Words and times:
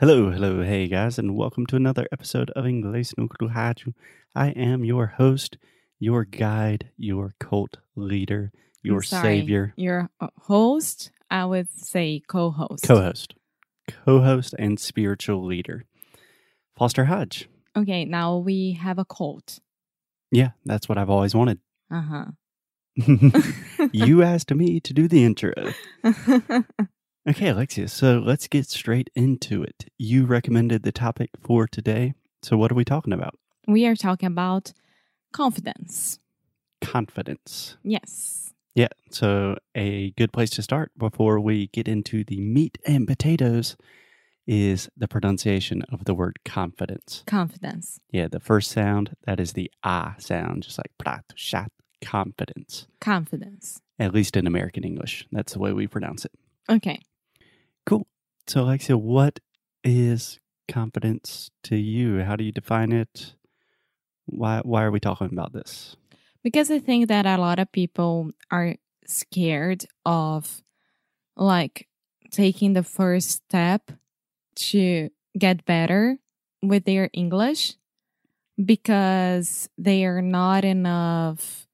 Hello, 0.00 0.30
hello, 0.32 0.62
hey 0.64 0.88
guys, 0.88 1.20
and 1.20 1.36
welcome 1.36 1.66
to 1.66 1.76
another 1.76 2.08
episode 2.10 2.50
of 2.50 2.64
Inglês 2.64 3.14
no 3.16 3.28
Rádio. 3.28 3.94
I 4.34 4.48
am 4.48 4.84
your 4.84 5.06
host, 5.06 5.56
your 6.00 6.24
guide, 6.24 6.90
your 6.96 7.34
cult 7.38 7.78
leader, 7.94 8.50
your 8.82 9.02
sorry, 9.02 9.38
savior, 9.38 9.72
Your 9.76 10.10
uh, 10.20 10.28
host, 10.42 11.12
I 11.30 11.44
would 11.44 11.70
say 11.70 12.20
co-host. 12.26 12.82
co-host, 12.82 13.34
co-host, 14.04 14.54
and 14.58 14.80
spiritual 14.80 15.44
leader, 15.44 15.84
Foster 16.76 17.04
Hodge. 17.04 17.48
Okay, 17.76 18.04
now 18.04 18.38
we 18.38 18.72
have 18.72 18.98
a 18.98 19.04
cult. 19.04 19.60
Yeah, 20.32 20.50
that's 20.64 20.88
what 20.88 20.98
I've 20.98 21.10
always 21.10 21.36
wanted. 21.36 21.60
Uh 21.88 22.02
huh. 22.02 22.24
you 23.92 24.22
asked 24.24 24.52
me 24.52 24.80
to 24.80 24.92
do 24.92 25.06
the 25.06 25.24
intro. 25.24 25.52
Okay, 27.26 27.48
Alexia, 27.48 27.88
so 27.88 28.18
let's 28.18 28.48
get 28.48 28.66
straight 28.68 29.08
into 29.14 29.62
it. 29.62 29.86
You 29.96 30.26
recommended 30.26 30.82
the 30.82 30.92
topic 30.92 31.30
for 31.40 31.66
today. 31.66 32.12
So, 32.42 32.58
what 32.58 32.70
are 32.70 32.74
we 32.74 32.84
talking 32.84 33.14
about? 33.14 33.38
we 33.66 33.86
are 33.86 33.96
talking 33.96 34.26
about 34.26 34.74
confidence. 35.32 36.18
Confidence. 36.82 37.78
Yes. 37.82 38.52
Yeah, 38.74 38.88
so 39.10 39.56
a 39.74 40.10
good 40.18 40.32
place 40.32 40.50
to 40.50 40.62
start 40.62 40.92
before 40.98 41.40
we 41.40 41.68
get 41.68 41.88
into 41.88 42.24
the 42.24 42.40
meat 42.40 42.76
and 42.84 43.06
potatoes 43.06 43.76
is 44.46 44.90
the 44.96 45.08
pronunciation 45.08 45.82
of 45.90 46.04
the 46.04 46.12
word 46.12 46.40
confidence. 46.44 47.22
Confidence. 47.26 48.00
Yeah, 48.10 48.28
the 48.28 48.40
first 48.40 48.70
sound, 48.70 49.16
that 49.24 49.40
is 49.40 49.54
the 49.54 49.70
ah 49.82 50.14
sound, 50.18 50.64
just 50.64 50.76
like 50.76 50.90
prato, 50.98 51.22
shat, 51.36 51.70
confidence. 52.02 52.86
Confidence. 53.00 53.80
At 53.98 54.12
least 54.12 54.36
in 54.36 54.46
American 54.46 54.84
English. 54.84 55.26
That's 55.32 55.54
the 55.54 55.60
way 55.60 55.72
we 55.72 55.86
pronounce 55.86 56.26
it. 56.26 56.32
Okay. 56.68 57.00
Cool. 57.86 58.06
So, 58.46 58.62
Alexia, 58.62 58.96
what 58.96 59.40
is 59.82 60.40
confidence 60.68 61.50
to 61.64 61.76
you? 61.76 62.22
How 62.22 62.36
do 62.36 62.44
you 62.44 62.52
define 62.52 62.92
it? 62.92 63.34
Why 64.26 64.60
why 64.64 64.84
are 64.84 64.90
we 64.90 65.00
talking 65.00 65.28
about 65.32 65.52
this? 65.52 65.96
Because 66.42 66.70
I 66.70 66.78
think 66.78 67.08
that 67.08 67.26
a 67.26 67.38
lot 67.38 67.58
of 67.58 67.72
people 67.72 68.30
are 68.50 68.76
scared 69.06 69.84
of 70.04 70.62
like 71.36 71.88
taking 72.30 72.72
the 72.72 72.82
first 72.82 73.30
step 73.30 73.92
to 74.56 75.10
get 75.38 75.64
better 75.64 76.18
with 76.62 76.84
their 76.84 77.10
English 77.12 77.74
because 78.62 79.68
they 79.76 80.04
are 80.04 80.22
not 80.22 80.64
enough 80.64 81.66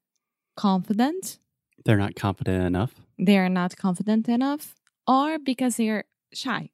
confident. 0.55 1.39
They're 1.85 1.97
not 1.97 2.15
confident 2.15 2.65
enough. 2.65 2.93
They 3.17 3.37
are 3.37 3.49
not 3.49 3.77
confident 3.77 4.27
enough, 4.27 4.75
or 5.07 5.39
because 5.39 5.77
they 5.77 5.89
are 5.89 6.05
shy 6.33 6.69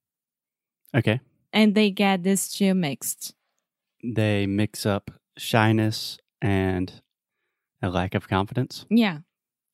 Okay. 0.95 1.19
and 1.53 1.75
they 1.75 1.91
get 1.91 2.23
these 2.23 2.49
two 2.49 2.73
mixed. 2.73 3.33
They 4.03 4.45
mix 4.47 4.85
up 4.85 5.11
shyness 5.37 6.17
and 6.41 7.01
a 7.81 7.89
lack 7.89 8.15
of 8.15 8.27
confidence. 8.27 8.85
Yeah. 8.89 9.19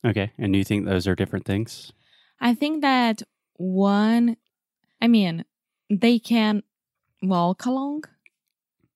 Okay. 0.04 0.32
And 0.38 0.54
you 0.56 0.64
think 0.64 0.84
those 0.86 1.06
are 1.06 1.14
different 1.14 1.44
things? 1.46 1.92
I 2.40 2.54
think 2.54 2.82
that 2.82 3.22
one, 3.56 4.36
I 5.00 5.08
mean, 5.08 5.44
they 5.90 6.18
can 6.18 6.62
walk 7.22 7.64
along, 7.64 8.04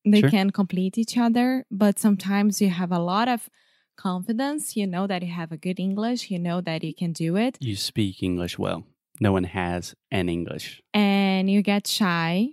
they 0.05 0.21
Sure. 0.21 0.31
can 0.31 0.51
complete 0.51 0.99
each 0.99 1.17
other, 1.17 1.65
but 1.71 1.99
sometimes 1.99 2.61
you 2.61 2.71
have 2.71 2.93
a 2.93 2.99
lot 2.99 3.29
of 3.29 3.49
confidence. 3.97 4.77
You 4.77 4.87
know 4.87 5.07
that 5.07 5.23
you 5.23 5.33
have 5.33 5.53
a 5.53 5.57
good 5.57 5.79
English, 5.81 6.31
you 6.31 6.39
know 6.39 6.61
that 6.61 6.83
you 6.85 6.95
can 6.95 7.13
do 7.13 7.37
it, 7.37 7.57
You 7.61 7.77
speak 7.77 8.23
English 8.23 8.59
well. 8.59 8.85
No 9.21 9.33
one 9.33 9.45
has 9.45 9.95
an 10.11 10.29
English. 10.29 10.83
and 10.95 11.51
you 11.51 11.63
get 11.63 11.87
shy 11.87 12.49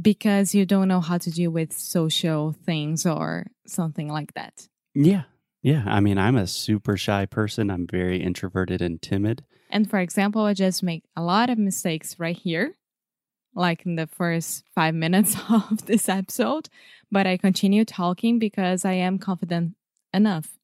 because 0.00 0.54
you 0.54 0.66
don't 0.66 0.88
know 0.88 1.00
how 1.00 1.18
to 1.18 1.30
deal 1.30 1.50
with 1.50 1.72
social 1.72 2.54
things 2.64 3.06
or 3.06 3.46
something 3.66 4.08
like 4.08 4.34
that. 4.34 4.68
Yeah. 4.94 5.22
Yeah. 5.62 5.82
I 5.86 6.00
mean, 6.00 6.18
I'm 6.18 6.36
a 6.36 6.46
super 6.46 6.96
shy 6.96 7.26
person. 7.26 7.70
I'm 7.70 7.86
very 7.86 8.22
introverted 8.22 8.80
and 8.82 9.00
timid. 9.00 9.44
And 9.70 9.88
for 9.90 9.98
example, 9.98 10.42
I 10.42 10.54
just 10.54 10.82
make 10.82 11.02
a 11.16 11.22
lot 11.22 11.50
of 11.50 11.58
mistakes 11.58 12.18
right 12.18 12.36
here, 12.36 12.74
like 13.54 13.84
in 13.86 13.96
the 13.96 14.06
first 14.06 14.64
five 14.74 14.94
minutes 14.94 15.36
of 15.50 15.86
this 15.86 16.08
episode, 16.08 16.68
but 17.10 17.26
I 17.26 17.36
continue 17.36 17.84
talking 17.84 18.38
because 18.38 18.84
I 18.84 18.92
am 18.92 19.18
confident 19.18 19.74
enough. 20.12 20.58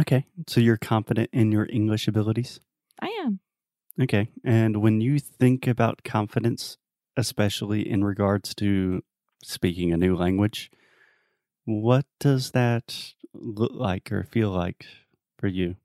Okay. 0.00 0.24
So 0.48 0.60
you're 0.60 0.78
confident 0.78 1.28
in 1.32 1.52
your 1.52 1.68
English 1.70 2.08
abilities? 2.08 2.58
I 3.00 3.08
am. 3.24 3.40
Okay. 4.00 4.28
And 4.44 4.78
when 4.78 5.00
you 5.00 5.18
think 5.18 5.66
about 5.66 6.04
confidence, 6.04 6.78
especially 7.16 7.88
in 7.88 8.02
regards 8.02 8.54
to 8.56 9.02
speaking 9.44 9.92
a 9.92 9.96
new 9.96 10.16
language, 10.16 10.70
what 11.64 12.06
does 12.18 12.52
that 12.52 13.12
look 13.34 13.72
like 13.74 14.10
or 14.10 14.24
feel 14.24 14.50
like 14.50 14.86
for 15.38 15.48
you? 15.48 15.76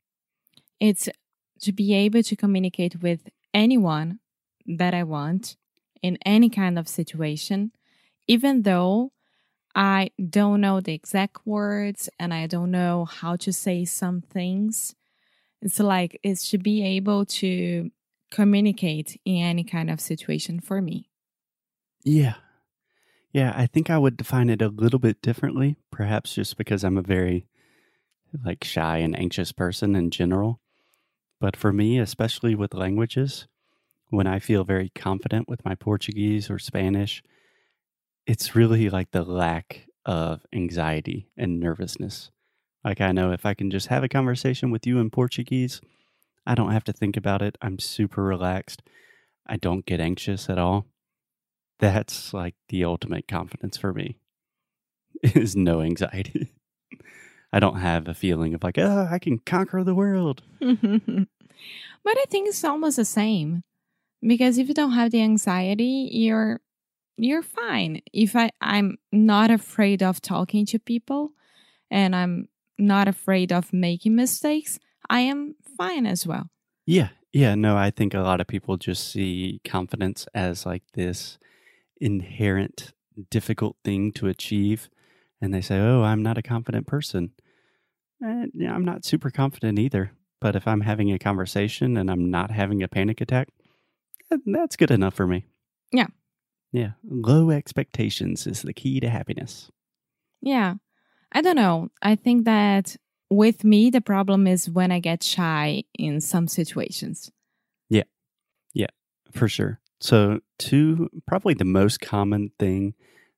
It's 0.80 1.10
to 1.62 1.72
be 1.74 1.94
able 1.94 2.24
to 2.24 2.36
communicate 2.36 3.02
with 3.02 3.30
anyone 3.54 4.20
that 4.66 4.94
I 4.94 5.04
want 5.04 5.58
in 6.02 6.18
any 6.26 6.50
kind 6.50 6.80
of 6.80 6.88
situation, 6.88 7.72
even 8.28 8.62
though 8.62 9.12
I 9.74 10.12
don't 10.30 10.62
know 10.62 10.80
the 10.80 10.94
exact 10.94 11.46
words 11.46 12.10
and 12.18 12.34
I 12.34 12.48
don't 12.48 12.72
know 12.72 13.06
how 13.06 13.36
to 13.38 13.52
say 13.52 13.84
some 13.84 14.22
things. 14.22 14.96
It's 15.62 15.80
like 15.80 16.20
it's 16.24 16.50
to 16.52 16.58
be 16.58 16.84
able 16.84 17.26
to 17.26 17.92
communicate 18.32 19.20
in 19.26 19.44
any 19.44 19.64
kind 19.64 19.90
of 19.90 20.02
situation 20.02 20.60
for 20.60 20.82
me. 20.82 21.10
Yeah. 22.04 22.36
Yeah, 23.32 23.54
I 23.56 23.68
think 23.68 23.90
I 23.90 23.98
would 23.98 24.16
define 24.16 24.50
it 24.50 24.62
a 24.62 24.70
little 24.70 25.00
bit 25.00 25.22
differently, 25.22 25.76
perhaps 25.92 26.36
just 26.36 26.58
because 26.58 26.84
I'm 26.84 26.98
a 26.98 27.02
very 27.02 27.48
like 28.44 28.64
shy 28.64 28.98
and 28.98 29.18
anxious 29.18 29.52
person 29.52 29.96
in 29.96 30.12
general. 30.12 30.62
But 31.40 31.56
for 31.56 31.74
me, 31.74 32.00
especially 32.00 32.56
with 32.56 32.74
languages, 32.74 33.48
when 34.10 34.28
I 34.28 34.40
feel 34.40 34.64
very 34.64 34.90
confident 34.96 35.50
with 35.50 35.66
my 35.66 35.76
Portuguese 35.76 36.50
or 36.50 36.60
Spanish, 36.60 37.24
it's 38.26 38.56
really 38.56 38.90
like 38.90 39.12
the 39.12 39.24
lack 39.24 39.88
of 40.06 40.46
anxiety 40.54 41.30
and 41.36 41.60
nervousness. 41.60 42.32
Like 42.84 43.02
I 43.02 43.12
know 43.12 43.32
if 43.32 43.46
I 43.46 43.54
can 43.54 43.72
just 43.72 43.88
have 43.88 44.04
a 44.04 44.10
conversation 44.10 44.72
with 44.72 44.86
you 44.86 45.00
in 45.00 45.10
Portuguese, 45.10 45.82
I 46.46 46.56
don't 46.56 46.72
have 46.72 46.84
to 46.86 46.94
think 46.94 47.18
about 47.18 47.42
it. 47.42 47.58
I'm 47.62 47.80
super 47.80 48.24
relaxed. 48.24 48.82
I 49.48 49.58
don't 49.58 49.86
get 49.86 50.00
anxious 50.00 50.50
at 50.50 50.58
all. 50.58 50.86
That's 51.80 52.34
like 52.34 52.56
the 52.70 52.84
ultimate 52.84 53.28
confidence 53.28 53.78
for 53.78 53.94
me. 53.94 54.18
Is 55.24 55.56
no 55.56 55.82
anxiety. 55.82 56.54
I 57.54 57.60
don't 57.60 57.80
have 57.80 58.08
a 58.08 58.14
feeling 58.14 58.54
of 58.54 58.64
like, 58.64 58.78
oh, 58.78 59.08
I 59.10 59.20
can 59.20 59.40
conquer 59.40 59.84
the 59.84 59.96
world. 59.96 60.44
but 60.60 60.68
I 62.06 62.24
think 62.30 62.50
it's 62.50 62.64
almost 62.64 62.98
the 62.98 63.06
same 63.06 63.64
because 64.22 64.58
if 64.58 64.68
you 64.68 64.74
don't 64.74 64.92
have 64.92 65.12
the 65.12 65.22
anxiety, 65.22 66.10
you're 66.12 66.60
you're 67.18 67.44
fine. 67.44 68.02
If 68.12 68.36
I 68.36 68.52
I'm 68.60 68.98
not 69.12 69.52
afraid 69.52 70.04
of 70.04 70.22
talking 70.22 70.66
to 70.68 70.80
people 70.80 71.32
and 71.90 72.16
I'm 72.16 72.50
not 72.78 73.08
afraid 73.08 73.54
of 73.54 73.72
making 73.72 74.16
mistakes, 74.16 74.80
I 75.10 75.22
am 75.22 75.56
fine 75.78 76.06
as 76.06 76.26
well. 76.26 76.50
Yeah. 76.86 77.10
Yeah. 77.34 77.56
No, 77.56 77.78
I 77.78 77.92
think 77.92 78.14
a 78.14 78.20
lot 78.20 78.42
of 78.42 78.48
people 78.48 78.78
just 78.78 79.12
see 79.12 79.60
confidence 79.66 80.28
as 80.34 80.66
like 80.66 80.84
this 80.94 81.38
inherent 82.00 82.94
difficult 83.30 83.78
thing 83.84 84.12
to 84.14 84.28
achieve. 84.28 84.90
And 85.42 85.54
they 85.54 85.62
say, 85.62 85.80
oh, 85.80 86.04
I'm 86.04 86.24
not 86.24 86.38
a 86.38 86.42
confident 86.42 86.88
person. 86.88 87.32
Eh, 88.24 88.46
yeah, 88.54 88.74
I'm 88.74 88.86
not 88.86 89.06
super 89.06 89.30
confident 89.30 89.80
either. 89.80 90.12
But 90.42 90.56
if 90.56 90.68
I'm 90.68 90.82
having 90.82 91.12
a 91.12 91.20
conversation 91.20 91.98
and 91.98 92.10
I'm 92.10 92.30
not 92.30 92.52
having 92.52 92.84
a 92.84 92.88
panic 92.88 93.22
attack, 93.22 93.50
eh, 94.32 94.38
that's 94.46 94.76
good 94.76 94.92
enough 94.92 95.14
for 95.14 95.28
me. 95.28 95.46
Yeah. 95.92 96.08
Yeah. 96.72 96.92
Low 97.04 97.52
expectations 97.52 98.48
is 98.48 98.62
the 98.62 98.74
key 98.74 99.00
to 99.00 99.10
happiness. 99.10 99.72
Yeah. 100.42 100.76
I 101.32 101.42
don't 101.42 101.56
know. 101.56 101.90
I 102.02 102.16
think 102.16 102.46
that 102.46 102.96
with 103.30 103.64
me 103.64 103.90
the 103.90 104.02
problem 104.02 104.48
is 104.48 104.70
when 104.70 104.92
I 104.92 105.00
get 105.00 105.24
shy 105.24 105.84
in 105.98 106.22
some 106.22 106.48
situations. 106.48 107.32
Yeah. 107.90 108.04
Yeah, 108.74 108.88
for 109.32 109.48
sure. 109.48 109.80
So, 110.00 110.40
two, 110.60 111.10
probably 111.26 111.54
the 111.54 111.66
most 111.66 112.02
common 112.02 112.52
thing 112.60 112.94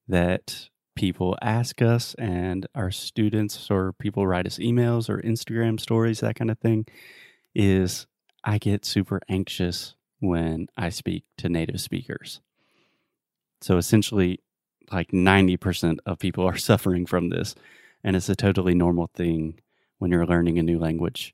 that 0.07 0.69
people 0.95 1.37
ask 1.41 1.81
us 1.81 2.15
and 2.15 2.65
our 2.73 2.89
students 2.89 3.69
or 3.69 3.93
people 3.93 4.25
write 4.25 4.47
us 4.47 4.57
emails 4.57 5.09
or 5.09 5.21
Instagram 5.21 5.79
stories, 5.79 6.19
that 6.21 6.35
kind 6.35 6.49
of 6.49 6.57
thing, 6.59 6.85
is 7.53 8.07
I 8.43 8.57
get 8.57 8.85
super 8.85 9.21
anxious 9.29 9.95
when 10.19 10.67
I 10.75 10.89
speak 10.89 11.23
to 11.37 11.49
native 11.49 11.79
speakers. 11.79 12.41
So, 13.61 13.77
essentially, 13.77 14.39
like 14.91 15.11
90% 15.11 15.99
of 16.05 16.19
people 16.19 16.45
are 16.45 16.57
suffering 16.69 17.05
from 17.05 17.29
this, 17.29 17.55
and 18.03 18.15
it's 18.15 18.29
a 18.29 18.35
totally 18.35 18.73
normal 18.73 19.09
thing 19.13 19.59
when 19.97 20.11
you're 20.11 20.25
learning 20.25 20.59
a 20.59 20.63
new 20.63 20.79
language. 20.79 21.33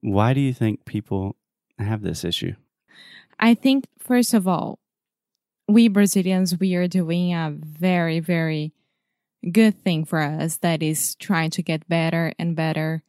Why 0.00 0.34
do 0.34 0.40
you 0.40 0.52
think 0.52 0.84
people 0.84 1.36
have 1.78 2.02
this 2.02 2.24
issue? 2.24 2.54
I 3.38 3.54
think, 3.54 3.86
first 3.98 4.34
of 4.34 4.46
all, 4.46 4.78
we 5.68 5.88
Brazilians, 5.88 6.58
we 6.58 6.74
are 6.74 6.88
doing 6.88 7.32
a 7.32 7.50
very, 7.50 8.20
very 8.20 8.72
good 9.50 9.82
thing 9.82 10.04
for 10.04 10.20
us 10.20 10.58
that 10.58 10.82
is 10.82 11.14
trying 11.14 11.50
to 11.50 11.62
get 11.62 11.88
better 11.88 12.32
and 12.38 12.54
better 12.54 13.02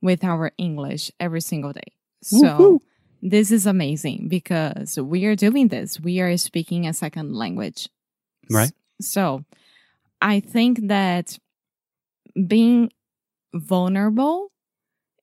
with 0.00 0.24
our 0.24 0.52
English 0.56 1.10
every 1.20 1.40
single 1.40 1.72
day. 1.72 1.92
So 2.22 2.80
this 3.22 3.50
is 3.50 3.66
amazing 3.66 4.28
because 4.28 4.98
we 4.98 5.26
are 5.26 5.36
doing 5.36 5.68
this. 5.68 6.00
We 6.00 6.20
are 6.20 6.36
speaking 6.36 6.86
a 6.86 6.92
second 6.92 7.34
language. 7.34 7.88
Right. 8.50 8.72
So 9.00 9.44
I 10.22 10.40
think 10.40 10.88
that 10.88 11.38
being 12.46 12.90
vulnerable 13.56 14.52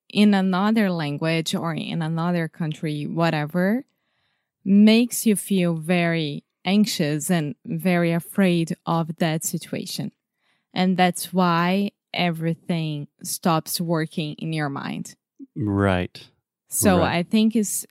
in 0.10 0.34
another 0.34 0.92
language 0.92 1.56
or 1.56 1.74
in 1.74 2.02
another 2.02 2.48
country, 2.48 3.06
whatever, 3.06 3.86
makes 4.64 5.26
you 5.26 5.36
feel 5.36 5.76
very 5.76 6.44
anxious 6.66 7.30
and 7.30 7.56
very 7.66 8.12
afraid 8.12 8.76
of 8.86 9.16
that 9.18 9.44
situation. 9.44 10.12
And 10.74 10.98
that's 10.98 11.34
why 11.34 11.92
everything 12.14 13.08
stops 13.24 13.82
working 13.82 14.36
in 14.36 14.54
your 14.54 14.70
mind. 14.70 15.16
Right. 15.56 16.28
So 16.70 17.00
Right. 17.00 17.18
I 17.18 17.24
think 17.24 17.56
it's 17.56 17.86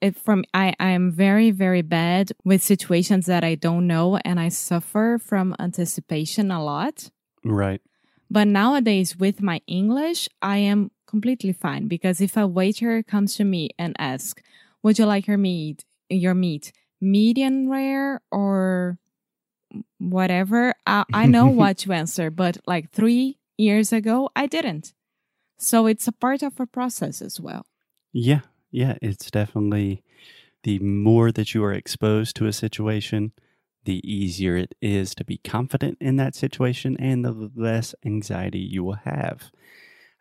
it 0.00 0.16
from 0.16 0.44
I 0.52 0.74
I 0.78 0.90
am 0.90 1.10
very 1.10 1.50
very 1.50 1.82
bad 1.82 2.32
with 2.44 2.62
situations 2.62 3.26
that 3.26 3.44
I 3.44 3.54
don't 3.54 3.86
know 3.86 4.16
and 4.18 4.38
I 4.38 4.50
suffer 4.50 5.18
from 5.22 5.54
anticipation 5.58 6.50
a 6.50 6.62
lot. 6.62 7.10
Right. 7.44 7.80
But 8.30 8.48
nowadays 8.48 9.16
with 9.16 9.40
my 9.40 9.60
English, 9.66 10.28
I 10.42 10.58
am 10.58 10.90
completely 11.06 11.52
fine 11.52 11.86
because 11.88 12.20
if 12.20 12.36
a 12.36 12.46
waiter 12.46 13.02
comes 13.02 13.36
to 13.36 13.44
me 13.44 13.70
and 13.78 13.94
asks, 13.98 14.42
"Would 14.82 14.98
you 14.98 15.06
like 15.06 15.26
your 15.26 15.38
meat 15.38 15.84
your 16.08 16.34
meat 16.34 16.72
medium 17.00 17.68
rare 17.70 18.20
or 18.30 18.98
whatever?" 19.98 20.74
I, 20.86 21.04
I 21.12 21.26
know 21.26 21.46
what 21.60 21.78
to 21.78 21.92
answer, 21.92 22.30
but 22.30 22.58
like 22.66 22.90
3 22.90 23.38
years 23.56 23.92
ago, 23.92 24.30
I 24.34 24.46
didn't. 24.46 24.92
So 25.58 25.86
it's 25.86 26.06
a 26.08 26.12
part 26.12 26.42
of 26.42 26.60
a 26.60 26.66
process 26.66 27.22
as 27.22 27.40
well. 27.40 27.64
Yeah. 28.12 28.40
Yeah. 28.70 28.96
It's 29.00 29.30
definitely 29.30 30.02
the 30.62 30.78
more 30.80 31.32
that 31.32 31.54
you 31.54 31.64
are 31.64 31.72
exposed 31.72 32.36
to 32.36 32.46
a 32.46 32.52
situation, 32.52 33.32
the 33.86 34.02
easier 34.04 34.56
it 34.56 34.74
is 34.82 35.14
to 35.14 35.24
be 35.24 35.38
confident 35.38 35.96
in 36.00 36.16
that 36.16 36.34
situation 36.34 36.96
and 36.98 37.24
the 37.24 37.50
less 37.56 37.94
anxiety 38.04 38.58
you 38.58 38.84
will 38.84 38.98
have. 39.04 39.50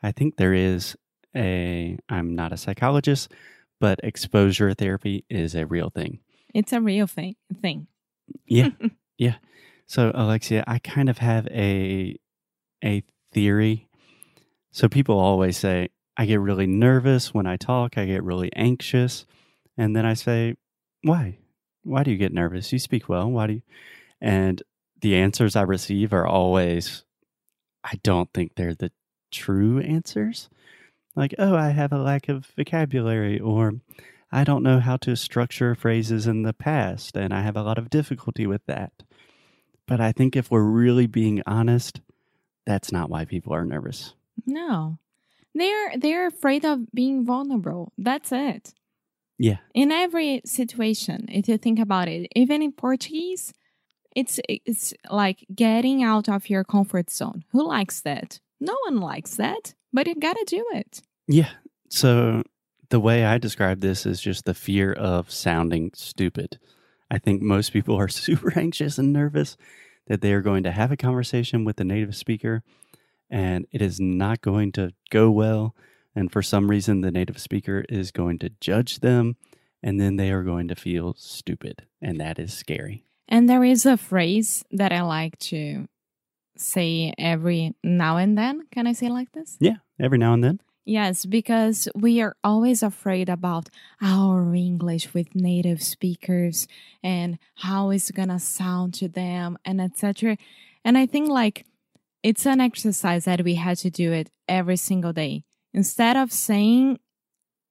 I 0.01 0.11
think 0.11 0.37
there 0.37 0.53
is 0.53 0.95
a, 1.35 1.97
I'm 2.07 2.35
not 2.35 2.53
a 2.53 2.57
psychologist, 2.57 3.31
but 3.81 3.99
exposure 4.03 4.73
therapy 4.73 5.25
is 5.29 5.55
a 5.55 5.65
real 5.65 5.89
thing. 5.89 6.19
It's 6.53 6.71
a 6.71 6.79
real 6.79 7.07
thing. 7.07 7.35
Thing. 7.61 7.87
Yeah. 8.45 8.69
yeah. 9.17 9.35
So 9.87 10.11
Alexia, 10.15 10.63
I 10.67 10.79
kind 10.79 11.09
of 11.09 11.17
have 11.17 11.47
a 11.47 12.17
a 12.83 13.03
theory. 13.33 13.87
So 14.71 14.87
people 14.87 15.19
always 15.19 15.57
say 15.57 15.89
I 16.17 16.25
get 16.25 16.39
really 16.39 16.67
nervous 16.67 17.33
when 17.33 17.45
I 17.45 17.57
talk, 17.57 17.97
I 17.97 18.05
get 18.05 18.23
really 18.23 18.51
anxious, 18.55 19.25
and 19.77 19.95
then 19.95 20.05
I 20.05 20.13
say, 20.13 20.55
"Why? 21.01 21.37
Why 21.85 22.03
do 22.03 22.11
you 22.11 22.17
get 22.17 22.33
nervous? 22.33 22.73
You 22.73 22.79
speak 22.79 23.07
well. 23.07 23.29
Why 23.31 23.47
do 23.47 23.53
you?" 23.53 23.61
And 24.19 24.61
the 25.01 25.15
answers 25.15 25.55
I 25.55 25.61
receive 25.61 26.13
are 26.13 26.27
always 26.27 27.05
I 27.83 27.99
don't 28.01 28.31
think 28.33 28.55
they're 28.55 28.73
the 28.73 28.91
true 29.31 29.79
answers. 29.79 30.49
Like, 31.15 31.35
"Oh, 31.37 31.55
I 31.55 31.69
have 31.69 31.93
a 31.93 31.99
lack 31.99 32.27
of 32.27 32.47
vocabulary," 32.57 33.39
or 33.39 33.75
I 34.31 34.43
don't 34.43 34.63
know 34.63 34.79
how 34.79 34.97
to 34.97 35.15
structure 35.15 35.75
phrases 35.75 36.27
in 36.27 36.41
the 36.41 36.53
past, 36.53 37.15
and 37.15 37.33
I 37.33 37.41
have 37.41 37.55
a 37.55 37.61
lot 37.61 37.77
of 37.77 37.89
difficulty 37.89 38.47
with 38.47 38.65
that. 38.65 39.03
But 39.87 40.01
I 40.01 40.11
think 40.11 40.35
if 40.35 40.49
we're 40.49 40.63
really 40.63 41.05
being 41.07 41.43
honest, 41.45 42.01
that's 42.65 42.91
not 42.91 43.09
why 43.09 43.25
people 43.25 43.53
are 43.53 43.65
nervous. 43.65 44.15
No. 44.45 44.97
They're 45.53 45.97
they're 45.97 46.27
afraid 46.27 46.65
of 46.65 46.91
being 46.91 47.23
vulnerable. 47.23 47.93
That's 47.97 48.31
it. 48.31 48.73
Yeah. 49.37 49.57
In 49.73 49.91
every 49.91 50.41
situation, 50.45 51.25
if 51.29 51.47
you 51.47 51.57
think 51.57 51.79
about 51.79 52.07
it, 52.07 52.27
even 52.35 52.61
in 52.61 52.71
Portuguese, 52.71 53.53
it's 54.15 54.39
it's 54.47 54.93
like 55.11 55.45
getting 55.53 56.03
out 56.03 56.29
of 56.29 56.49
your 56.49 56.63
comfort 56.63 57.09
zone. 57.09 57.43
Who 57.51 57.67
likes 57.67 58.01
that? 58.01 58.39
No 58.59 58.75
one 58.85 58.97
likes 58.97 59.35
that, 59.35 59.73
but 59.91 60.07
you 60.07 60.15
got 60.15 60.37
to 60.37 60.45
do 60.47 60.65
it. 60.73 61.01
Yeah. 61.27 61.49
So 61.89 62.43
the 62.89 62.99
way 62.99 63.25
I 63.25 63.37
describe 63.37 63.81
this 63.81 64.05
is 64.05 64.21
just 64.21 64.45
the 64.45 64.53
fear 64.53 64.93
of 64.93 65.31
sounding 65.31 65.91
stupid. 65.93 66.59
I 67.11 67.17
think 67.17 67.41
most 67.41 67.73
people 67.73 67.95
are 67.95 68.07
super 68.25 68.57
anxious 68.57 68.97
and 68.97 69.11
nervous 69.11 69.57
that 70.07 70.21
they 70.21 70.33
are 70.33 70.41
going 70.41 70.63
to 70.63 70.71
have 70.71 70.91
a 70.91 70.97
conversation 70.97 71.65
with 71.65 71.77
the 71.77 71.83
native 71.83 72.15
speaker 72.15 72.63
and 73.29 73.65
it 73.71 73.81
is 73.81 73.99
not 73.99 74.41
going 74.41 74.71
to 74.73 74.91
go 75.09 75.31
well. 75.31 75.75
And 76.15 76.31
for 76.31 76.41
some 76.41 76.69
reason, 76.69 77.01
the 77.01 77.11
native 77.11 77.39
speaker 77.39 77.85
is 77.89 78.11
going 78.11 78.39
to 78.39 78.49
judge 78.61 78.99
them 78.99 79.35
and 79.83 79.99
then 79.99 80.15
they 80.15 80.31
are 80.31 80.43
going 80.43 80.67
to 80.69 80.75
feel 80.75 81.13
stupid. 81.17 81.85
And 82.01 82.19
that 82.19 82.39
is 82.39 82.53
scary. 82.53 83.03
And 83.27 83.49
there 83.49 83.63
is 83.63 83.85
a 83.85 83.97
phrase 83.97 84.63
that 84.71 84.91
I 84.91 85.01
like 85.01 85.37
to 85.39 85.87
say 86.57 87.13
every 87.17 87.75
now 87.83 88.17
and 88.17 88.37
then. 88.37 88.67
Can 88.71 88.87
I 88.87 88.93
say 88.93 89.07
it 89.07 89.11
like 89.11 89.31
this? 89.33 89.57
Yeah. 89.59 89.77
Every 89.99 90.17
now 90.17 90.33
and 90.33 90.43
then. 90.43 90.59
Yes, 90.85 91.25
because 91.25 91.87
we 91.95 92.21
are 92.21 92.35
always 92.43 92.83
afraid 92.83 93.27
about 93.27 93.69
our 94.01 94.53
English 94.53 95.15
with 95.15 95.35
native 95.35 95.81
speakers 95.81 96.67
and 97.03 97.39
how 97.55 97.89
it's 97.89 98.11
gonna 98.11 98.39
sound 98.39 98.93
to 98.95 99.07
them 99.07 99.57
and 99.65 99.81
etc. 99.81 100.37
And 100.83 100.95
I 100.95 101.07
think 101.07 101.29
like 101.29 101.65
it's 102.21 102.45
an 102.45 102.61
exercise 102.61 103.25
that 103.25 103.43
we 103.43 103.55
had 103.55 103.77
to 103.79 103.89
do 103.89 104.11
it 104.11 104.29
every 104.47 104.77
single 104.77 105.11
day. 105.11 105.43
Instead 105.75 106.15
of 106.15 106.31
saying 106.31 106.99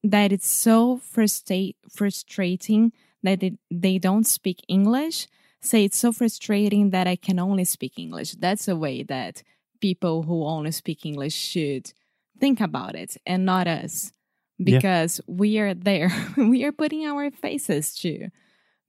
that 0.02 0.30
it's 0.32 0.48
so 0.48 0.98
frustra- 0.98 1.74
frustrating 1.90 2.92
that 3.22 3.42
it, 3.42 3.54
they 3.70 3.98
don't 3.98 4.26
speak 4.26 4.58
English, 4.68 5.26
say 5.62 5.84
it's 5.84 5.96
so 5.96 6.12
frustrating 6.12 6.90
that 6.90 7.06
I 7.06 7.16
can 7.16 7.38
only 7.38 7.64
speak 7.64 7.98
English. 7.98 8.32
That's 8.32 8.68
a 8.68 8.76
way 8.76 9.02
that 9.04 9.42
people 9.80 10.22
who 10.24 10.44
only 10.44 10.72
speak 10.72 11.06
English 11.06 11.34
should 11.34 11.92
think 12.38 12.60
about 12.60 12.94
it 12.94 13.16
and 13.26 13.44
not 13.46 13.66
us 13.66 14.12
Yeah. 14.58 14.64
because 14.78 15.20
we 15.26 15.58
are 15.58 15.72
there. 15.74 16.10
we 16.36 16.64
are 16.64 16.72
putting 16.72 17.06
our 17.06 17.30
faces 17.30 17.94
to 18.02 18.28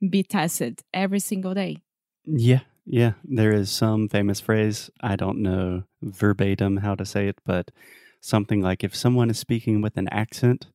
be 0.10 0.24
tested 0.24 0.82
every 0.94 1.20
single 1.22 1.54
day. 1.54 1.78
Yeah, 2.26 2.62
yeah. 2.86 3.14
There 3.24 3.54
is 3.54 3.70
some 3.72 4.10
famous 4.10 4.42
phrase. 4.42 4.90
I 5.02 5.16
don't 5.16 5.42
know 5.42 5.84
verbatim 6.02 6.78
how 6.78 6.96
to 6.96 7.06
say 7.06 7.30
it, 7.30 7.40
but 7.46 7.72
something 8.26 8.62
like 8.62 8.84
if 8.84 8.96
someone 8.96 9.30
is 9.30 9.38
speaking 9.38 9.82
with 9.82 9.98
an 9.98 10.08
accent, 10.10 10.68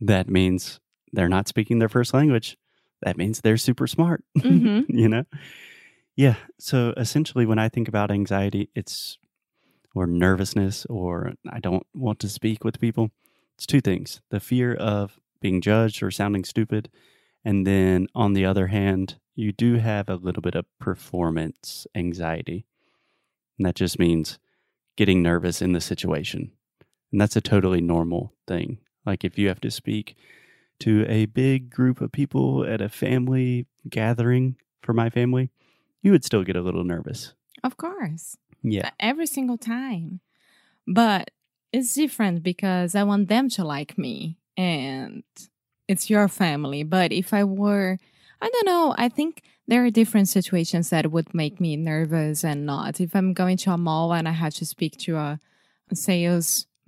that 0.00 0.28
means 0.28 0.78
they're 1.12 1.28
not 1.28 1.48
speaking 1.48 1.78
their 1.78 1.88
first 1.88 2.14
language. 2.14 2.56
That 3.02 3.16
means 3.16 3.40
they're 3.40 3.56
super 3.56 3.86
smart, 3.86 4.22
Mhm. 4.36 4.86
you 4.88 5.08
know? 5.08 5.24
Yeah. 6.16 6.36
So 6.58 6.94
essentially, 6.96 7.46
when 7.46 7.58
I 7.58 7.68
think 7.68 7.88
about 7.88 8.10
anxiety, 8.10 8.70
it's 8.74 9.18
or 9.94 10.06
nervousness 10.06 10.86
or 10.88 11.32
I 11.50 11.58
don't 11.60 11.86
want 11.94 12.18
to 12.20 12.28
speak 12.28 12.62
with 12.64 12.78
people, 12.80 13.10
it's 13.56 13.66
two 13.66 13.80
things 13.80 14.20
the 14.30 14.38
fear 14.40 14.74
of 14.74 15.18
being 15.40 15.60
judged 15.60 16.02
or 16.02 16.10
sounding 16.10 16.44
stupid. 16.44 16.90
And 17.44 17.66
then 17.66 18.06
on 18.14 18.34
the 18.34 18.44
other 18.44 18.68
hand, 18.68 19.18
you 19.34 19.52
do 19.52 19.74
have 19.76 20.08
a 20.08 20.16
little 20.16 20.42
bit 20.42 20.54
of 20.54 20.66
performance 20.78 21.86
anxiety. 21.94 22.66
And 23.58 23.66
that 23.66 23.74
just 23.76 23.98
means 23.98 24.38
getting 24.96 25.22
nervous 25.22 25.62
in 25.62 25.72
the 25.72 25.80
situation. 25.80 26.52
And 27.12 27.20
that's 27.20 27.36
a 27.36 27.40
totally 27.40 27.80
normal 27.80 28.32
thing. 28.46 28.78
Like 29.06 29.24
if 29.24 29.38
you 29.38 29.48
have 29.48 29.60
to 29.62 29.70
speak 29.70 30.16
to 30.80 31.04
a 31.08 31.26
big 31.26 31.70
group 31.70 32.00
of 32.00 32.12
people 32.12 32.64
at 32.64 32.80
a 32.80 32.88
family 32.88 33.66
gathering 33.88 34.56
for 34.82 34.92
my 34.92 35.10
family, 35.10 35.50
you 36.02 36.12
would 36.12 36.24
still 36.24 36.44
get 36.44 36.56
a 36.56 36.60
little 36.60 36.84
nervous. 36.84 37.34
Of 37.64 37.76
course. 37.76 38.36
Yeah. 38.62 38.90
Every 39.00 39.26
single 39.26 39.58
time. 39.58 40.20
But 40.86 41.30
it's 41.72 41.94
different 41.94 42.42
because 42.42 42.94
I 42.94 43.02
want 43.02 43.28
them 43.28 43.48
to 43.50 43.64
like 43.64 43.98
me 43.98 44.38
and 44.56 45.22
it's 45.86 46.10
your 46.10 46.28
family. 46.28 46.82
But 46.82 47.12
if 47.12 47.32
I 47.34 47.44
were, 47.44 47.98
I 48.40 48.48
don't 48.48 48.66
know, 48.66 48.94
I 48.96 49.08
think 49.08 49.42
there 49.66 49.84
are 49.84 49.90
different 49.90 50.28
situations 50.28 50.90
that 50.90 51.10
would 51.10 51.34
make 51.34 51.60
me 51.60 51.76
nervous 51.76 52.44
and 52.44 52.64
not. 52.64 53.00
If 53.00 53.14
I'm 53.14 53.32
going 53.34 53.56
to 53.58 53.72
a 53.72 53.78
mall 53.78 54.12
and 54.12 54.28
I 54.28 54.32
have 54.32 54.54
to 54.54 54.66
speak 54.66 54.96
to 54.98 55.16
a, 55.16 55.40
a 55.90 55.96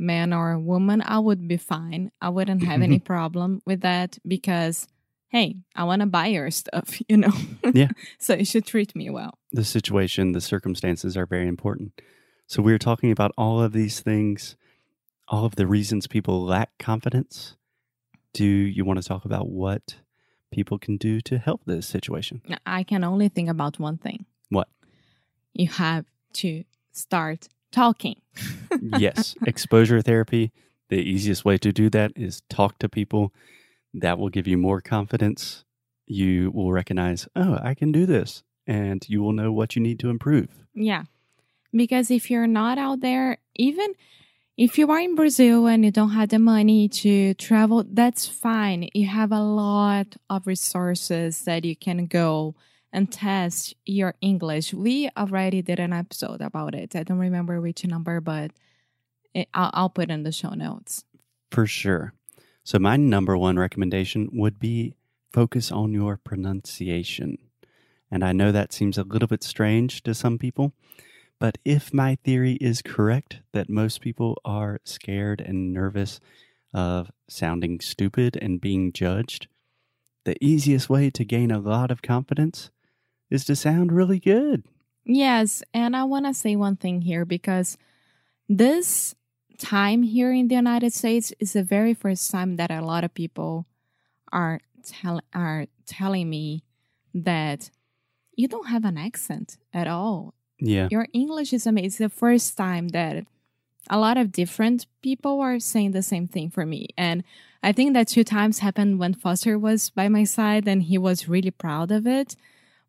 salesman 0.00 0.32
or 0.32 0.52
a 0.52 0.58
woman, 0.58 1.02
I 1.04 1.18
would 1.18 1.46
be 1.46 1.56
fine. 1.56 2.10
I 2.20 2.28
wouldn't 2.30 2.64
have 2.64 2.82
any 2.82 2.96
mm-hmm. 2.96 3.04
problem 3.04 3.62
with 3.66 3.82
that 3.82 4.18
because, 4.26 4.88
hey, 5.28 5.56
I 5.76 5.84
want 5.84 6.00
to 6.00 6.06
buy 6.06 6.26
your 6.26 6.50
stuff, 6.50 7.00
you 7.08 7.16
know? 7.16 7.32
Yeah. 7.72 7.88
so 8.18 8.34
you 8.34 8.44
should 8.44 8.66
treat 8.66 8.94
me 8.96 9.10
well. 9.10 9.38
the 9.52 9.64
situation, 9.64 10.32
the 10.32 10.40
circumstances 10.40 11.16
are 11.16 11.26
very 11.26 11.48
important. 11.48 12.00
So 12.46 12.62
we're 12.62 12.78
talking 12.78 13.12
about 13.12 13.32
all 13.36 13.62
of 13.62 13.72
these 13.72 14.00
things, 14.00 14.56
all 15.28 15.44
of 15.44 15.54
the 15.54 15.66
reasons 15.66 16.06
people 16.06 16.44
lack 16.44 16.70
confidence. 16.78 17.56
Do 18.32 18.44
you 18.44 18.84
want 18.84 19.00
to 19.02 19.08
talk 19.08 19.24
about 19.24 19.48
what 19.48 19.96
people 20.50 20.78
can 20.78 20.96
do 20.96 21.20
to 21.20 21.38
help 21.38 21.62
this 21.64 21.86
situation? 21.86 22.42
I 22.66 22.82
can 22.82 23.04
only 23.04 23.28
think 23.28 23.48
about 23.48 23.78
one 23.78 23.98
thing. 23.98 24.24
What? 24.48 24.68
You 25.52 25.68
have 25.68 26.06
to 26.34 26.64
start 26.92 27.48
talking. 27.70 28.20
yes, 28.80 29.34
exposure 29.46 30.00
therapy. 30.00 30.52
The 30.88 30.96
easiest 30.96 31.44
way 31.44 31.56
to 31.58 31.72
do 31.72 31.88
that 31.90 32.12
is 32.16 32.42
talk 32.48 32.78
to 32.80 32.88
people. 32.88 33.32
That 33.94 34.18
will 34.18 34.28
give 34.28 34.46
you 34.46 34.56
more 34.56 34.80
confidence. 34.80 35.64
You 36.06 36.50
will 36.52 36.72
recognize, 36.72 37.28
oh, 37.34 37.58
I 37.62 37.74
can 37.74 37.92
do 37.92 38.06
this. 38.06 38.42
And 38.66 39.04
you 39.08 39.22
will 39.22 39.32
know 39.32 39.52
what 39.52 39.74
you 39.74 39.82
need 39.82 39.98
to 40.00 40.10
improve. 40.10 40.48
Yeah. 40.74 41.04
Because 41.72 42.10
if 42.10 42.30
you're 42.30 42.46
not 42.46 42.78
out 42.78 43.00
there, 43.00 43.38
even 43.56 43.94
if 44.56 44.76
you 44.76 44.90
are 44.90 45.00
in 45.00 45.14
Brazil 45.14 45.66
and 45.66 45.84
you 45.84 45.90
don't 45.90 46.10
have 46.10 46.28
the 46.28 46.38
money 46.38 46.88
to 46.88 47.34
travel, 47.34 47.84
that's 47.88 48.26
fine. 48.26 48.88
You 48.92 49.06
have 49.06 49.32
a 49.32 49.40
lot 49.40 50.16
of 50.28 50.46
resources 50.46 51.42
that 51.42 51.64
you 51.64 51.74
can 51.74 52.06
go 52.06 52.54
and 52.92 53.10
test 53.10 53.74
your 53.86 54.14
English. 54.20 54.74
We 54.74 55.10
already 55.16 55.62
did 55.62 55.78
an 55.78 55.92
episode 55.92 56.40
about 56.40 56.74
it. 56.74 56.96
I 56.96 57.02
don't 57.02 57.18
remember 57.18 57.60
which 57.60 57.84
number, 57.84 58.20
but 58.20 58.52
it, 59.34 59.48
I'll, 59.54 59.70
I'll 59.72 59.90
put 59.90 60.10
in 60.10 60.22
the 60.22 60.32
show 60.32 60.50
notes. 60.50 61.04
For 61.50 61.66
sure. 61.66 62.14
So, 62.64 62.78
my 62.78 62.96
number 62.96 63.36
one 63.36 63.58
recommendation 63.58 64.28
would 64.32 64.58
be 64.58 64.94
focus 65.32 65.70
on 65.70 65.92
your 65.92 66.16
pronunciation. 66.16 67.38
And 68.10 68.24
I 68.24 68.32
know 68.32 68.50
that 68.50 68.72
seems 68.72 68.98
a 68.98 69.04
little 69.04 69.28
bit 69.28 69.44
strange 69.44 70.02
to 70.02 70.14
some 70.14 70.38
people, 70.38 70.72
but 71.38 71.58
if 71.64 71.94
my 71.94 72.16
theory 72.16 72.54
is 72.54 72.82
correct 72.82 73.40
that 73.52 73.70
most 73.70 74.00
people 74.00 74.40
are 74.44 74.80
scared 74.84 75.40
and 75.40 75.72
nervous 75.72 76.20
of 76.74 77.10
sounding 77.28 77.80
stupid 77.80 78.36
and 78.40 78.60
being 78.60 78.92
judged, 78.92 79.46
the 80.24 80.36
easiest 80.44 80.90
way 80.90 81.08
to 81.10 81.24
gain 81.24 81.50
a 81.50 81.58
lot 81.58 81.90
of 81.90 82.02
confidence 82.02 82.70
is 83.30 83.44
to 83.46 83.56
sound 83.56 83.92
really 83.92 84.18
good. 84.18 84.64
Yes, 85.04 85.62
and 85.72 85.96
I 85.96 86.04
want 86.04 86.26
to 86.26 86.34
say 86.34 86.56
one 86.56 86.76
thing 86.76 87.02
here 87.02 87.24
because 87.24 87.78
this 88.48 89.14
time 89.58 90.02
here 90.02 90.32
in 90.32 90.48
the 90.48 90.54
United 90.54 90.92
States 90.92 91.32
is 91.38 91.52
the 91.52 91.62
very 91.62 91.94
first 91.94 92.30
time 92.30 92.56
that 92.56 92.70
a 92.70 92.80
lot 92.80 93.04
of 93.04 93.14
people 93.14 93.66
are 94.32 94.60
tell 94.84 95.20
are 95.34 95.66
telling 95.86 96.28
me 96.30 96.64
that 97.14 97.70
you 98.34 98.48
don't 98.48 98.68
have 98.68 98.84
an 98.84 98.96
accent 98.96 99.58
at 99.72 99.86
all. 99.86 100.34
Yeah. 100.58 100.88
Your 100.90 101.06
English 101.12 101.52
is 101.52 101.66
amazing. 101.66 101.86
It's 101.86 101.98
the 101.98 102.08
first 102.08 102.56
time 102.56 102.88
that 102.88 103.24
a 103.88 103.98
lot 103.98 104.16
of 104.16 104.32
different 104.32 104.86
people 105.02 105.40
are 105.40 105.58
saying 105.58 105.92
the 105.92 106.02
same 106.02 106.28
thing 106.28 106.50
for 106.50 106.66
me. 106.66 106.88
And 106.96 107.24
I 107.62 107.72
think 107.72 107.94
that 107.94 108.08
two 108.08 108.24
times 108.24 108.60
happened 108.60 108.98
when 108.98 109.14
Foster 109.14 109.58
was 109.58 109.90
by 109.90 110.08
my 110.08 110.24
side 110.24 110.68
and 110.68 110.82
he 110.82 110.98
was 110.98 111.28
really 111.28 111.50
proud 111.50 111.90
of 111.90 112.06
it. 112.06 112.36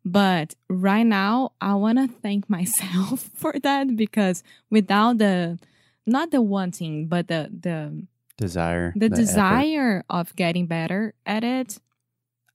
But 0.04 0.54
right 0.68 1.04
now, 1.06 1.52
I 1.60 1.74
want 1.74 1.98
to 1.98 2.08
thank 2.08 2.50
myself 2.50 3.30
for 3.34 3.54
that 3.62 3.96
because 3.96 4.42
without 4.70 5.18
the, 5.18 5.58
not 6.06 6.30
the 6.30 6.42
wanting, 6.42 7.06
but 7.06 7.28
the, 7.28 7.48
the, 7.52 8.06
desire, 8.36 8.92
the, 8.96 9.08
the 9.08 9.16
desire 9.16 9.98
effort. 9.98 10.04
of 10.10 10.36
getting 10.36 10.66
better 10.66 11.14
at 11.24 11.44
it, 11.44 11.78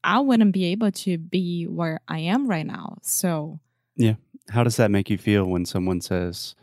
I 0.03 0.19
wouldn't 0.19 0.53
be 0.53 0.65
able 0.65 0.91
to 0.91 1.17
be 1.17 1.65
where 1.65 2.01
I 2.07 2.19
am 2.19 2.47
right 2.47 2.65
now. 2.65 2.97
So, 3.01 3.59
yeah. 3.95 4.15
How 4.49 4.63
does 4.63 4.77
that 4.77 4.91
make 4.91 5.09
you 5.09 5.17
feel 5.17 5.45
when 5.45 5.65
someone 5.65 5.99
says, 5.99 6.55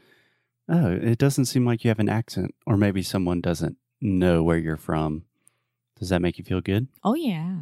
Oh, 0.69 0.93
it 0.93 1.19
doesn't 1.19 1.45
seem 1.45 1.67
like 1.67 1.85
you 1.85 1.89
have 1.89 1.99
an 1.99 2.09
accent? 2.09 2.55
Or 2.67 2.79
maybe 2.79 3.03
someone 3.03 3.43
doesn't 3.43 3.77
know 4.01 4.43
where 4.43 4.57
you're 4.57 4.79
from. 4.79 5.25
Does 5.99 6.09
that 6.09 6.23
make 6.23 6.39
you 6.39 6.45
feel 6.45 6.61
good? 6.61 6.89
oh 7.03 7.15
yeah. 7.15 7.57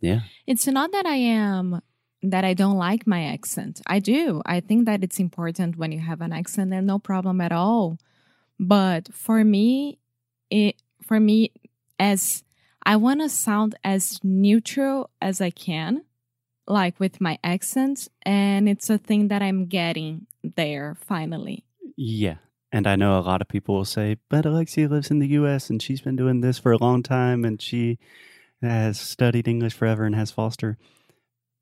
Yeah. 0.00 0.20
It's 0.46 0.66
not 0.66 0.92
that 0.92 1.06
I 1.06 1.16
am 1.16 1.80
that 2.22 2.44
I 2.44 2.54
don't 2.54 2.76
like 2.76 3.06
my 3.06 3.24
accent. 3.24 3.80
I 3.86 3.98
do. 3.98 4.42
I 4.46 4.60
think 4.60 4.86
that 4.86 5.04
it's 5.04 5.20
important 5.20 5.76
when 5.76 5.92
you 5.92 6.00
have 6.00 6.20
an 6.20 6.32
accent 6.32 6.72
and 6.72 6.86
no 6.86 6.98
problem 6.98 7.40
at 7.40 7.52
all. 7.52 7.98
But 8.58 9.12
for 9.12 9.44
me, 9.44 9.98
it 10.50 10.76
for 11.02 11.20
me 11.20 11.52
as 11.98 12.42
I 12.84 12.96
want 12.96 13.20
to 13.20 13.28
sound 13.28 13.74
as 13.84 14.20
neutral 14.22 15.10
as 15.20 15.40
I 15.40 15.50
can 15.50 16.02
like 16.68 16.98
with 16.98 17.20
my 17.20 17.38
accent 17.44 18.08
and 18.22 18.68
it's 18.68 18.90
a 18.90 18.98
thing 18.98 19.28
that 19.28 19.42
I'm 19.42 19.66
getting 19.66 20.26
there 20.42 20.96
finally. 21.00 21.64
Yeah. 21.96 22.36
And 22.72 22.86
I 22.86 22.96
know 22.96 23.18
a 23.18 23.20
lot 23.20 23.40
of 23.40 23.48
people 23.48 23.76
will 23.76 23.84
say, 23.84 24.16
but 24.28 24.44
Alexia 24.44 24.88
lives 24.88 25.10
in 25.10 25.20
the 25.20 25.28
US 25.28 25.70
and 25.70 25.80
she's 25.80 26.00
been 26.00 26.16
doing 26.16 26.40
this 26.40 26.58
for 26.58 26.72
a 26.72 26.78
long 26.78 27.02
time 27.02 27.44
and 27.44 27.60
she 27.60 27.98
has 28.62 28.98
studied 28.98 29.48
English 29.48 29.74
forever 29.74 30.04
and 30.04 30.14
has 30.14 30.30
Foster. 30.30 30.76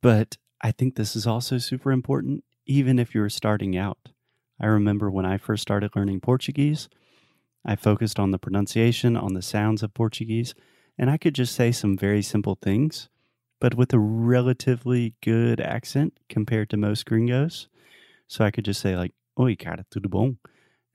But 0.01 0.37
I 0.64 0.73
think 0.73 0.94
this 0.94 1.14
is 1.14 1.26
also 1.26 1.59
super 1.59 1.92
important, 1.92 2.42
even 2.64 2.99
if 2.99 3.14
you're 3.14 3.28
starting 3.28 3.76
out. 3.76 4.09
I 4.59 4.64
remember 4.64 5.11
when 5.11 5.26
I 5.26 5.37
first 5.37 5.61
started 5.61 5.94
learning 5.94 6.21
Portuguese, 6.21 6.88
I 7.66 7.76
focused 7.76 8.18
on 8.18 8.30
the 8.30 8.38
pronunciation, 8.38 9.14
on 9.14 9.35
the 9.35 9.42
sounds 9.42 9.83
of 9.83 9.92
Portuguese, 9.92 10.54
and 10.97 11.11
I 11.11 11.18
could 11.18 11.35
just 11.35 11.54
say 11.54 11.71
some 11.71 11.99
very 11.99 12.23
simple 12.23 12.56
things, 12.62 13.11
but 13.61 13.75
with 13.75 13.92
a 13.92 13.99
relatively 13.99 15.12
good 15.23 15.61
accent 15.61 16.18
compared 16.30 16.71
to 16.71 16.78
most 16.78 17.04
gringos. 17.04 17.68
So 18.26 18.42
I 18.42 18.50
could 18.50 18.64
just 18.64 18.80
say, 18.80 18.97
like, 18.97 19.12
Oi, 19.38 19.56
cara, 19.56 19.85
tudo 19.90 20.09
bom? 20.09 20.38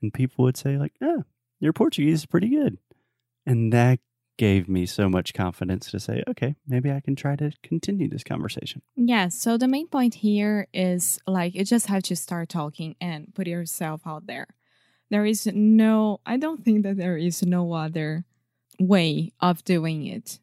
And 0.02 0.12
people 0.12 0.44
would 0.46 0.56
say, 0.56 0.78
like, 0.78 0.94
ah, 1.00 1.22
your 1.60 1.72
Portuguese 1.72 2.20
is 2.20 2.26
pretty 2.26 2.48
good. 2.48 2.78
And 3.46 3.72
that 3.72 4.00
gave 4.40 4.70
me 4.70 4.86
so 4.86 5.06
much 5.06 5.34
confidence 5.34 5.90
to 5.90 6.00
say, 6.00 6.24
okay, 6.26 6.56
maybe 6.66 6.90
I 6.90 7.00
can 7.00 7.14
try 7.14 7.36
to 7.36 7.52
continue 7.62 8.08
this 8.08 8.24
conversation. 8.24 8.80
Yeah, 8.96 9.28
so 9.28 9.58
the 9.58 9.68
main 9.68 9.86
point 9.86 10.14
here 10.14 10.66
is 10.72 11.18
like 11.26 11.54
you 11.54 11.62
just 11.62 11.88
have 11.88 12.04
to 12.04 12.16
start 12.16 12.48
talking 12.48 12.96
and 13.02 13.34
put 13.34 13.46
yourself 13.46 14.00
out 14.06 14.26
there. 14.26 14.46
There 15.10 15.26
is 15.26 15.46
no 15.52 16.20
I 16.24 16.38
don't 16.38 16.64
think 16.64 16.84
that 16.84 16.96
there 16.96 17.18
is 17.18 17.44
no 17.44 17.74
other 17.74 18.24
way 18.78 19.34
of 19.40 19.62
doing 19.62 20.06
it. 20.06 20.38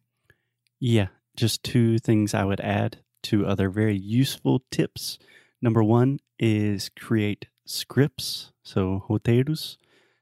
Yeah, 0.80 1.08
just 1.36 1.63
two 1.63 1.98
things 1.98 2.36
I 2.36 2.44
would 2.44 2.62
add, 2.62 3.00
two 3.24 3.48
other 3.48 3.68
very 3.68 3.98
useful 3.98 4.62
tips. 4.70 5.18
Number 5.60 5.84
one 5.84 6.20
is 6.38 6.89
create 6.89 7.48
scripts, 7.66 8.51
so 8.62 9.06
roteiros, 9.10 9.77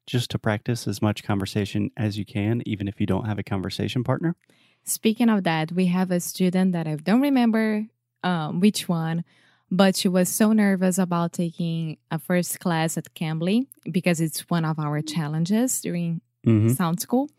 just 0.06 0.32
to 0.32 0.40
practice 0.40 0.88
as 0.88 1.02
much 1.02 1.24
conversation 1.24 1.92
as 1.98 2.18
you 2.18 2.26
can, 2.26 2.62
even 2.66 2.88
if 2.88 3.00
you 3.00 3.06
don't 3.06 3.26
have 3.26 3.40
a 3.40 3.44
conversation 3.44 4.04
partner. 4.04 4.36
Speaking 4.84 5.30
of 5.30 5.44
that, 5.44 5.72
we 5.72 5.88
have 5.88 6.12
a 6.12 6.20
student 6.20 6.74
that 6.74 6.88
I 6.88 6.96
don't 6.96 7.22
remember 7.22 7.88
um, 8.24 8.60
which 8.60 8.88
one, 8.88 9.24
but 9.72 9.96
she 9.96 10.08
was 10.08 10.30
so 10.30 10.54
nervous 10.54 10.98
about 11.00 11.34
taking 11.34 11.98
a 12.12 12.20
first 12.20 12.60
class 12.60 12.98
at 12.98 13.14
Cambly 13.16 13.68
because 13.92 14.22
it's 14.22 14.42
one 14.50 14.64
of 14.64 14.78
our 14.80 15.02
challenges 15.02 15.82
during 15.82 16.22
Mm-hmm. 16.46 16.74
sound 16.74 17.00
school. 17.00 17.30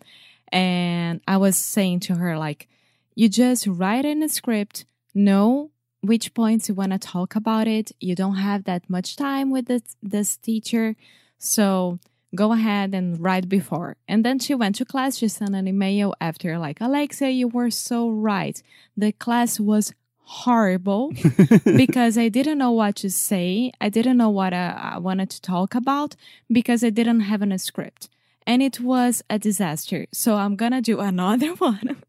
And 0.50 1.20
I 1.28 1.36
was 1.36 1.56
saying 1.56 2.00
to 2.00 2.16
her, 2.16 2.36
like, 2.36 2.68
you 3.14 3.28
just 3.28 3.66
write 3.66 4.04
in 4.04 4.22
a 4.22 4.28
script, 4.28 4.84
know 5.14 5.70
which 6.00 6.34
points 6.34 6.68
you 6.68 6.74
want 6.74 6.92
to 6.92 6.98
talk 6.98 7.36
about 7.36 7.68
it. 7.68 7.92
You 8.00 8.14
don't 8.14 8.36
have 8.36 8.64
that 8.64 8.90
much 8.90 9.16
time 9.16 9.50
with 9.50 9.66
this, 9.66 9.96
this 10.02 10.36
teacher. 10.36 10.96
So 11.38 11.98
go 12.36 12.52
ahead 12.52 12.94
and 12.94 13.18
write 13.18 13.48
before. 13.48 13.96
And 14.06 14.24
then 14.24 14.38
she 14.38 14.54
went 14.54 14.76
to 14.76 14.84
class. 14.84 15.16
She 15.16 15.28
sent 15.28 15.54
an 15.54 15.66
email 15.66 16.14
after, 16.20 16.58
like, 16.58 16.80
Alexa, 16.80 17.30
you 17.30 17.48
were 17.48 17.70
so 17.70 18.08
right. 18.08 18.62
The 18.96 19.12
class 19.12 19.58
was 19.58 19.92
horrible 20.26 21.12
because 21.64 22.18
I 22.18 22.28
didn't 22.28 22.58
know 22.58 22.72
what 22.72 22.96
to 22.96 23.10
say. 23.10 23.72
I 23.80 23.88
didn't 23.88 24.16
know 24.16 24.30
what 24.30 24.52
I, 24.52 24.94
I 24.94 24.98
wanted 24.98 25.30
to 25.30 25.40
talk 25.40 25.74
about 25.74 26.16
because 26.50 26.82
I 26.82 26.90
didn't 26.90 27.20
have 27.20 27.42
a 27.42 27.58
script. 27.58 28.08
And 28.46 28.62
it 28.62 28.80
was 28.80 29.22
a 29.30 29.38
disaster. 29.38 30.06
So 30.12 30.34
I'm 30.34 30.56
going 30.56 30.72
to 30.72 30.80
do 30.80 31.00
another 31.12 31.54
one. 31.54 32.02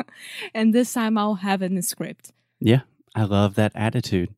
and 0.54 0.72
this 0.72 0.92
time 0.92 1.18
I'll 1.18 1.34
have 1.34 1.62
a 1.62 1.82
script. 1.82 2.32
Yeah, 2.60 2.82
I 3.14 3.24
love 3.24 3.56
that 3.56 3.72
attitude. 3.74 4.34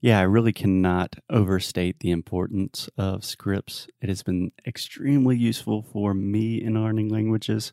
Yeah, 0.00 0.18
I 0.18 0.22
really 0.22 0.52
cannot 0.52 1.16
overstate 1.30 2.00
the 2.00 2.10
importance 2.10 2.88
of 2.98 3.24
scripts. 3.24 3.88
It 4.00 4.08
has 4.08 4.22
been 4.22 4.52
extremely 4.66 5.36
useful 5.36 5.82
for 5.82 6.12
me 6.14 6.62
in 6.62 6.74
learning 6.74 7.08
languages, 7.08 7.72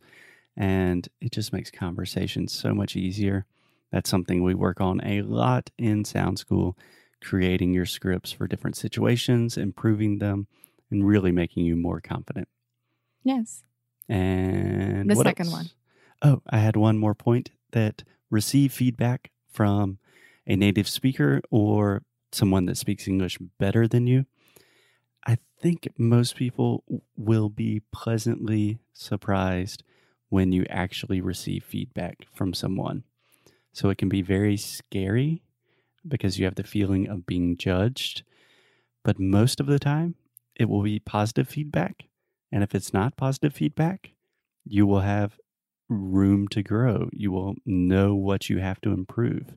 and 0.55 1.07
it 1.19 1.31
just 1.31 1.51
makes 1.51 1.69
conversation 1.69 2.47
so 2.47 2.73
much 2.73 2.95
easier. 2.95 3.45
That's 3.91 4.09
something 4.09 4.41
we 4.41 4.55
work 4.55 4.79
on 4.81 5.01
a 5.05 5.21
lot 5.21 5.69
in 5.77 6.05
Sound 6.05 6.39
School, 6.39 6.77
creating 7.21 7.73
your 7.73 7.85
scripts 7.85 8.31
for 8.31 8.47
different 8.47 8.77
situations, 8.77 9.57
improving 9.57 10.19
them, 10.19 10.47
and 10.89 11.05
really 11.05 11.31
making 11.31 11.65
you 11.65 11.75
more 11.75 12.01
confident. 12.01 12.47
Yes. 13.23 13.63
And 14.09 15.09
The 15.09 15.15
second 15.15 15.47
else? 15.47 15.53
one. 15.53 15.69
Oh, 16.21 16.41
I 16.49 16.59
had 16.59 16.77
one 16.77 16.97
more 16.97 17.13
point 17.15 17.51
that 17.71 18.03
receive 18.29 18.71
feedback 18.71 19.31
from 19.51 19.99
a 20.47 20.55
native 20.55 20.87
speaker 20.87 21.41
or 21.51 22.03
someone 22.33 22.65
that 22.65 22.77
speaks 22.77 23.07
English 23.07 23.37
better 23.59 23.87
than 23.87 24.07
you. 24.07 24.25
I 25.25 25.37
think 25.61 25.87
most 25.97 26.35
people 26.35 26.83
will 27.15 27.49
be 27.49 27.81
pleasantly 27.91 28.79
surprised 28.93 29.83
when 30.29 30.51
you 30.51 30.65
actually 30.69 31.21
receive 31.21 31.63
feedback 31.63 32.25
from 32.33 32.53
someone. 32.53 33.03
So 33.71 33.89
it 33.89 33.97
can 33.97 34.09
be 34.09 34.21
very 34.21 34.57
scary 34.57 35.43
because 36.07 36.37
you 36.37 36.45
have 36.45 36.55
the 36.55 36.63
feeling 36.63 37.07
of 37.07 37.25
being 37.25 37.57
judged. 37.57 38.23
But 39.03 39.19
most 39.19 39.59
of 39.59 39.67
the 39.67 39.79
time, 39.79 40.15
it 40.55 40.69
will 40.69 40.83
be 40.83 40.99
positive 40.99 41.47
feedback. 41.47 42.05
And 42.51 42.63
if 42.63 42.75
it's 42.75 42.93
not 42.93 43.17
positive 43.17 43.53
feedback, 43.53 44.11
you 44.65 44.85
will 44.85 45.01
have 45.01 45.39
room 45.89 46.47
to 46.49 46.61
grow. 46.61 47.09
You 47.11 47.31
will 47.31 47.55
know 47.65 48.15
what 48.15 48.49
you 48.49 48.59
have 48.59 48.79
to 48.81 48.91
improve. 48.91 49.55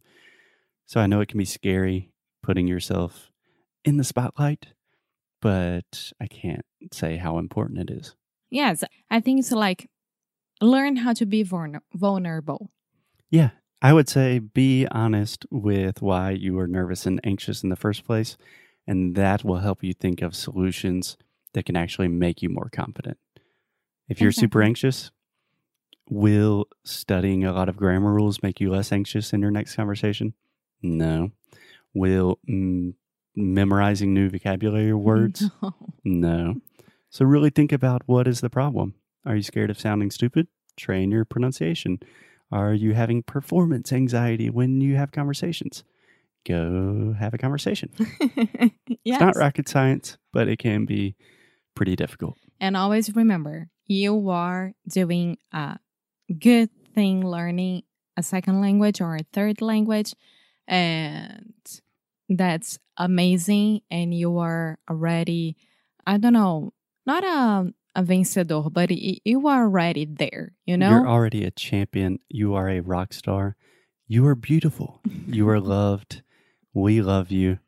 So 0.87 1.00
I 1.00 1.06
know 1.06 1.21
it 1.21 1.28
can 1.28 1.38
be 1.38 1.45
scary 1.45 2.12
putting 2.46 2.68
yourself 2.68 3.32
in 3.84 3.96
the 3.96 4.04
spotlight, 4.04 4.68
but 5.42 6.12
I 6.20 6.26
can't 6.28 6.64
say 6.92 7.16
how 7.16 7.38
important 7.38 7.90
it 7.90 7.90
is. 7.90 8.14
Yes, 8.50 8.84
I 9.10 9.20
think 9.20 9.40
it's 9.40 9.50
like 9.50 9.90
learn 10.60 10.96
how 10.96 11.12
to 11.14 11.26
be 11.26 11.42
vulnerable. 11.42 12.70
Yeah, 13.28 13.50
I 13.82 13.92
would 13.92 14.08
say 14.08 14.38
be 14.38 14.86
honest 14.90 15.44
with 15.50 16.00
why 16.00 16.30
you 16.30 16.54
were 16.54 16.68
nervous 16.68 17.04
and 17.04 17.20
anxious 17.24 17.62
in 17.64 17.68
the 17.68 17.76
first 17.76 18.04
place, 18.04 18.36
and 18.86 19.16
that 19.16 19.44
will 19.44 19.58
help 19.58 19.82
you 19.82 19.92
think 19.92 20.22
of 20.22 20.36
solutions 20.36 21.16
that 21.52 21.64
can 21.64 21.76
actually 21.76 22.08
make 22.08 22.42
you 22.42 22.48
more 22.48 22.70
confident. 22.72 23.18
If 24.08 24.20
you're 24.20 24.30
super 24.30 24.62
anxious, 24.62 25.10
will 26.08 26.66
studying 26.84 27.44
a 27.44 27.52
lot 27.52 27.68
of 27.68 27.76
grammar 27.76 28.12
rules 28.12 28.42
make 28.42 28.60
you 28.60 28.70
less 28.70 28.92
anxious 28.92 29.32
in 29.32 29.42
your 29.42 29.50
next 29.50 29.74
conversation? 29.74 30.34
No. 30.80 31.32
Will 31.96 32.38
mm, 32.48 32.94
memorizing 33.34 34.12
new 34.12 34.28
vocabulary 34.28 34.92
words? 35.08 35.50
No. 35.62 35.74
No. 36.04 36.54
So 37.10 37.24
really 37.24 37.50
think 37.50 37.72
about 37.72 38.02
what 38.06 38.28
is 38.28 38.40
the 38.40 38.50
problem. 38.50 38.94
Are 39.24 39.34
you 39.34 39.42
scared 39.42 39.70
of 39.70 39.80
sounding 39.80 40.10
stupid? 40.10 40.48
Train 40.76 41.10
your 41.10 41.24
pronunciation. 41.24 41.98
Are 42.52 42.74
you 42.74 42.92
having 42.94 43.22
performance 43.22 43.92
anxiety 43.92 44.50
when 44.50 44.80
you 44.80 44.96
have 44.96 45.10
conversations? 45.10 45.82
Go 46.46 47.14
have 47.18 47.34
a 47.34 47.38
conversation. 47.38 47.90
yes. 47.98 48.70
It's 49.04 49.20
not 49.20 49.36
rocket 49.36 49.68
science, 49.68 50.18
but 50.32 50.48
it 50.48 50.58
can 50.58 50.84
be 50.84 51.16
pretty 51.74 51.96
difficult. 51.96 52.36
And 52.60 52.76
always 52.76 53.14
remember, 53.16 53.68
you 53.86 54.28
are 54.28 54.72
doing 54.88 55.38
a 55.52 55.78
good 56.38 56.70
thing 56.94 57.26
learning 57.26 57.82
a 58.16 58.22
second 58.22 58.60
language 58.60 59.00
or 59.00 59.16
a 59.16 59.24
third 59.32 59.60
language. 59.60 60.14
And 60.68 61.54
that's 62.28 62.78
amazing. 62.97 63.83
And 63.90 64.14
you 64.14 64.38
are 64.38 64.78
already, 64.90 65.56
I 66.06 66.16
don't 66.18 66.33
know, 66.33 66.73
not 67.06 67.25
a, 67.25 67.73
a 67.95 68.02
vencedor, 68.02 68.71
but 68.71 68.90
you 68.90 69.47
are 69.49 69.62
already 69.64 70.04
there, 70.04 70.52
you 70.64 70.76
know? 70.76 70.90
You're 70.90 71.09
already 71.09 71.45
a 71.45 71.50
champion. 71.50 72.18
You 72.28 72.54
are 72.54 72.68
a 72.68 72.80
rock 72.80 73.12
star. 73.12 73.56
You 74.09 74.26
are 74.26 74.35
beautiful. 74.35 75.00
You 75.26 75.49
are 75.49 75.61
loved. 75.78 76.23
We 76.75 77.00
love 77.00 77.30
you. 77.30 77.59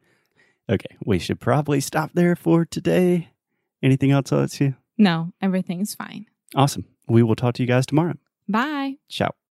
Okay, 0.70 0.96
we 1.04 1.18
should 1.18 1.40
probably 1.40 1.80
stop 1.80 2.10
there 2.12 2.36
for 2.36 2.64
today. 2.66 3.30
Anything 3.82 4.10
else, 4.10 4.30
Alexia? 4.32 4.76
no, 4.98 5.32
everything's 5.40 5.94
fine. 5.94 6.26
Awesome. 6.54 6.84
We 7.08 7.22
will 7.22 7.36
talk 7.36 7.54
to 7.54 7.62
you 7.62 7.66
guys 7.66 7.86
tomorrow. 7.86 8.14
Bye. 8.48 8.96
Ciao. 9.08 9.30